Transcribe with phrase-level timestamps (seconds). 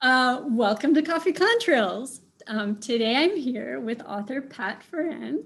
[0.00, 2.20] Uh, welcome to Coffee Contrails.
[2.46, 5.38] Um, today I'm here with author Pat Foran.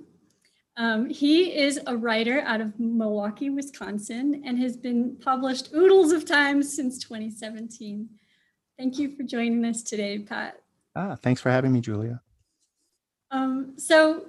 [0.76, 6.26] Um, he is a writer out of Milwaukee, Wisconsin, and has been published oodles of
[6.26, 8.06] times since 2017.
[8.78, 10.60] Thank you for joining us today, Pat.
[10.94, 12.20] Ah, thanks for having me, Julia.
[13.30, 14.26] Um, so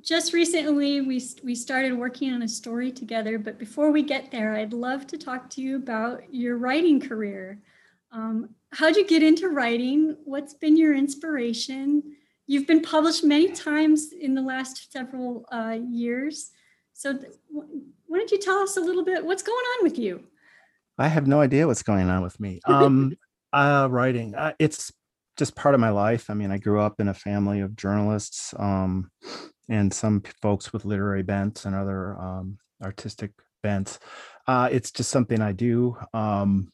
[0.00, 4.54] just recently we, we started working on a story together, but before we get there,
[4.54, 7.60] I'd love to talk to you about your writing career.
[8.12, 10.16] Um, how'd you get into writing?
[10.24, 12.02] What's been your inspiration?
[12.46, 16.50] You've been published many times in the last several uh, years.
[16.94, 20.24] So th- why don't you tell us a little bit what's going on with you?
[20.98, 22.60] I have no idea what's going on with me.
[22.66, 23.16] Um,
[23.52, 24.92] uh, writing, uh, it's
[25.36, 26.28] just part of my life.
[26.28, 29.10] I mean, I grew up in a family of journalists um,
[29.68, 33.30] and some folks with literary bents and other um, artistic
[33.62, 33.98] bents.
[34.46, 35.96] Uh, it's just something I do.
[36.12, 36.72] Um,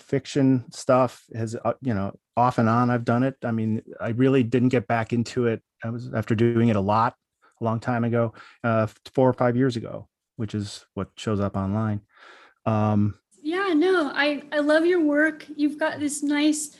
[0.00, 3.36] fiction stuff has uh, you know off and on i've done it.
[3.44, 5.62] I mean i really didn't get back into it.
[5.84, 7.14] I was after doing it a lot
[7.60, 8.32] a long time ago
[8.64, 12.00] uh four or five years ago which is what shows up online.
[12.66, 15.46] Um yeah no i i love your work.
[15.54, 16.76] You've got this nice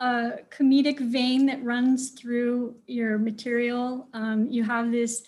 [0.00, 4.08] uh comedic vein that runs through your material.
[4.12, 5.22] Um you have this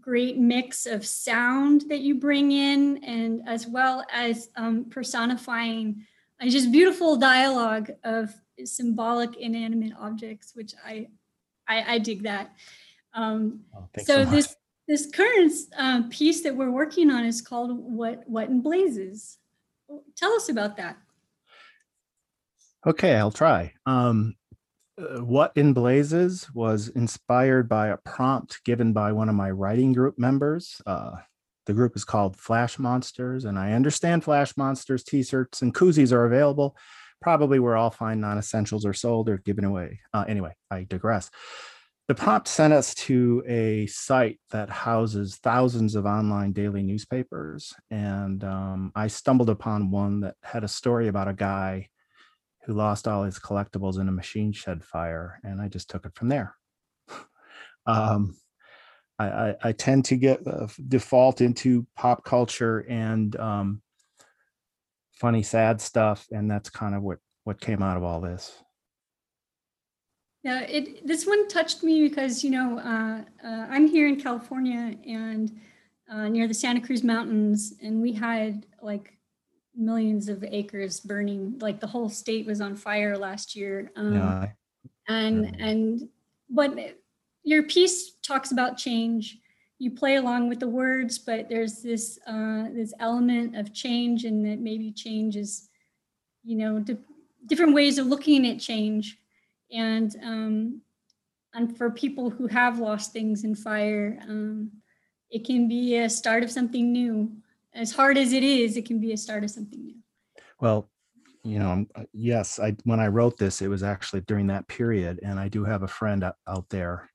[0.00, 6.04] great mix of sound that you bring in and as well as um, personifying
[6.40, 8.34] and just beautiful dialogue of
[8.64, 11.08] symbolic inanimate objects, which I
[11.68, 12.54] I, I dig that.
[13.14, 14.56] Um, oh, so, so this
[14.88, 19.38] this current uh, piece that we're working on is called "What What in Blazes."
[20.16, 20.96] Tell us about that.
[22.86, 23.72] Okay, I'll try.
[23.84, 24.34] Um,
[24.98, 29.92] uh, what in Blazes was inspired by a prompt given by one of my writing
[29.92, 31.12] group members, uh,
[31.66, 36.24] the group is called Flash Monsters, and I understand Flash Monsters t-shirts and koozies are
[36.24, 36.76] available.
[37.20, 40.00] Probably where all fine non-essentials are sold or given away.
[40.12, 41.30] Uh, anyway, I digress.
[42.08, 48.44] The prompt sent us to a site that houses thousands of online daily newspapers, and
[48.44, 51.88] um, I stumbled upon one that had a story about a guy
[52.64, 56.14] who lost all his collectibles in a machine shed fire, and I just took it
[56.14, 56.54] from there.
[57.86, 58.36] um,
[59.18, 63.82] I, I, I tend to get uh, default into pop culture and um,
[65.12, 68.62] funny, sad stuff, and that's kind of what what came out of all this.
[70.42, 74.94] Yeah, it this one touched me because you know uh, uh, I'm here in California
[75.06, 75.58] and
[76.10, 79.16] uh, near the Santa Cruz Mountains, and we had like
[79.74, 81.58] millions of acres burning.
[81.60, 83.90] Like the whole state was on fire last year.
[83.96, 84.48] Um, yeah.
[85.08, 86.08] And and
[86.50, 86.76] but
[87.46, 89.38] your piece talks about change.
[89.78, 94.44] You play along with the words, but there's this uh, this element of change, and
[94.44, 95.68] that maybe change is,
[96.42, 96.98] you know, di-
[97.46, 99.18] different ways of looking at change,
[99.70, 100.80] and um,
[101.54, 104.72] and for people who have lost things in fire, um,
[105.30, 107.30] it can be a start of something new.
[107.74, 109.96] As hard as it is, it can be a start of something new.
[110.58, 110.90] Well,
[111.44, 115.20] you know, uh, yes, I when I wrote this, it was actually during that period,
[115.22, 117.10] and I do have a friend out there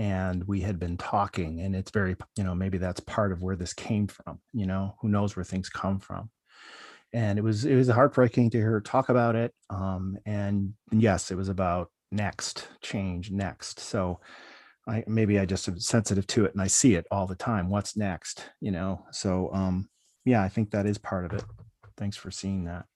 [0.00, 3.54] and we had been talking and it's very you know maybe that's part of where
[3.54, 6.30] this came from you know who knows where things come from.
[7.12, 11.30] And it was it was heartbreaking to hear her talk about it um and yes
[11.30, 13.78] it was about next change next.
[13.78, 14.20] So
[14.88, 17.68] i maybe i just am sensitive to it and i see it all the time
[17.68, 19.04] what's next you know?
[19.10, 19.90] So um
[20.24, 21.44] yeah i think that is part of it.
[21.98, 22.86] Thanks for seeing that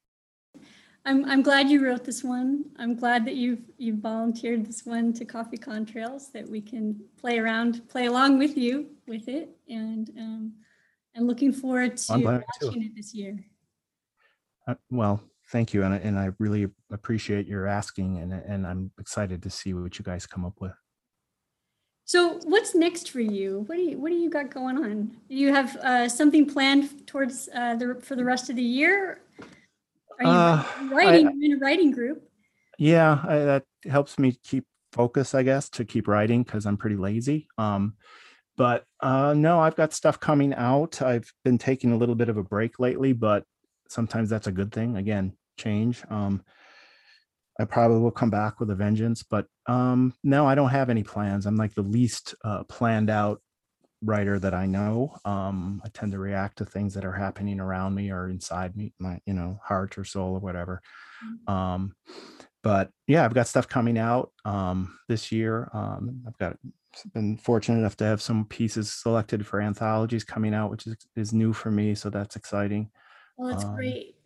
[1.06, 2.64] I'm, I'm glad you wrote this one.
[2.78, 7.38] I'm glad that you've you've volunteered this one to Coffee Contrails that we can play
[7.38, 10.52] around, play along with you with it, and um,
[11.14, 13.38] and looking forward to watching it this year.
[14.66, 19.42] Uh, well, thank you, and and I really appreciate your asking, and and I'm excited
[19.42, 20.72] to see what you guys come up with.
[22.06, 23.64] So, what's next for you?
[23.66, 25.16] What do you what do you got going on?
[25.28, 29.20] Do you have uh, something planned towards uh, the for the rest of the year,
[30.20, 30.64] are you uh,
[30.94, 31.28] writing?
[31.28, 32.22] I, in a writing group.
[32.78, 36.96] Yeah, I, that helps me keep focus, I guess, to keep writing because I'm pretty
[36.96, 37.48] lazy.
[37.58, 37.94] Um,
[38.56, 41.02] but uh, no, I've got stuff coming out.
[41.02, 43.44] I've been taking a little bit of a break lately, but
[43.88, 44.96] sometimes that's a good thing.
[44.96, 46.02] Again, change.
[46.10, 46.44] Um,
[47.58, 51.02] I probably will come back with a vengeance, but um, no, I don't have any
[51.02, 51.46] plans.
[51.46, 53.40] I'm like the least uh, planned out
[54.04, 55.16] writer that I know.
[55.24, 58.92] Um, I tend to react to things that are happening around me or inside me,
[58.98, 60.80] my you know heart or soul or whatever.
[61.24, 61.52] Mm-hmm.
[61.52, 61.94] Um,
[62.62, 65.68] but yeah, I've got stuff coming out um, this year.
[65.72, 66.56] Um, I've got
[67.12, 71.32] been fortunate enough to have some pieces selected for anthologies coming out, which is is
[71.32, 71.94] new for me.
[71.94, 72.90] So that's exciting.
[73.36, 74.16] Well, that's um, great.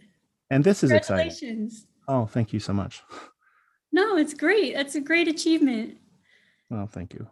[0.50, 1.70] And this is exciting.
[2.06, 3.02] Oh, thank you so much.
[3.92, 4.74] No, it's great.
[4.74, 5.96] That's a great achievement.
[6.70, 7.26] Well, thank you.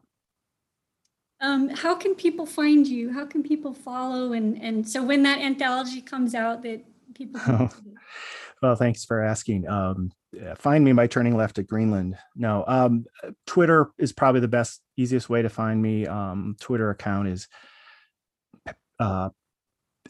[1.46, 3.12] Um, how can people find you?
[3.12, 4.32] How can people follow?
[4.32, 6.84] And, and so when that anthology comes out that
[7.14, 7.92] people can Oh.
[8.62, 9.68] Well, thanks for asking.
[9.68, 10.10] Um,
[10.56, 12.16] find me by turning left at Greenland.
[12.34, 13.04] No, um,
[13.46, 16.06] Twitter is probably the best, easiest way to find me.
[16.06, 17.48] Um, Twitter account is
[18.98, 19.28] uh,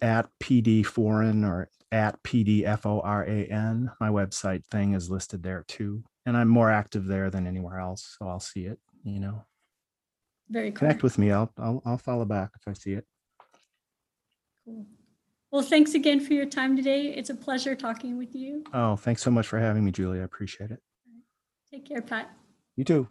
[0.01, 3.93] at PD Foran or at PDFORAN.
[4.01, 6.05] My website thing is listed there too.
[6.25, 8.17] And I'm more active there than anywhere else.
[8.19, 9.45] So I'll see it, you know,
[10.49, 10.79] very cool.
[10.79, 11.33] connect with me.
[11.33, 13.07] I'll, I'll, I'll follow back if I see it.
[14.65, 14.87] Cool.
[15.51, 17.15] Well, thanks again for your time today.
[17.15, 18.65] It's a pleasure talking with you.
[18.73, 20.21] Oh, thanks so much for having me, Julie.
[20.21, 20.81] I appreciate it.
[21.71, 22.31] Take care, Pat.
[22.77, 23.09] You too.